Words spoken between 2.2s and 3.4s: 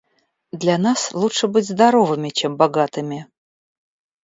чем богатыми».